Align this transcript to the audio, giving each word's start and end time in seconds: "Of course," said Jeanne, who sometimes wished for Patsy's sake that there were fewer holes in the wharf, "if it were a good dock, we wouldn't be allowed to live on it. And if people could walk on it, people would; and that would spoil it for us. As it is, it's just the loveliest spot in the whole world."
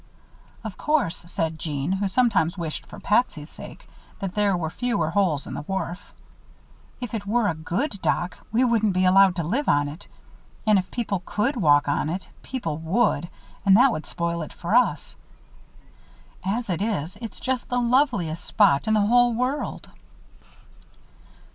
"Of 0.63 0.79
course," 0.79 1.17
said 1.31 1.59
Jeanne, 1.59 1.91
who 1.91 2.07
sometimes 2.07 2.57
wished 2.57 2.87
for 2.87 2.99
Patsy's 2.99 3.51
sake 3.51 3.87
that 4.17 4.33
there 4.33 4.57
were 4.57 4.71
fewer 4.71 5.11
holes 5.11 5.45
in 5.45 5.53
the 5.53 5.61
wharf, 5.61 6.11
"if 6.99 7.13
it 7.13 7.27
were 7.27 7.47
a 7.47 7.53
good 7.53 8.01
dock, 8.01 8.39
we 8.51 8.63
wouldn't 8.63 8.93
be 8.93 9.05
allowed 9.05 9.35
to 9.35 9.43
live 9.43 9.69
on 9.69 9.87
it. 9.87 10.07
And 10.65 10.79
if 10.79 10.89
people 10.89 11.21
could 11.27 11.55
walk 11.55 11.87
on 11.87 12.09
it, 12.09 12.27
people 12.41 12.77
would; 12.79 13.29
and 13.63 13.77
that 13.77 13.91
would 13.91 14.07
spoil 14.07 14.41
it 14.41 14.53
for 14.53 14.75
us. 14.75 15.15
As 16.43 16.67
it 16.67 16.81
is, 16.81 17.15
it's 17.21 17.39
just 17.39 17.69
the 17.69 17.79
loveliest 17.79 18.43
spot 18.43 18.87
in 18.87 18.95
the 18.95 19.05
whole 19.05 19.35
world." 19.35 19.87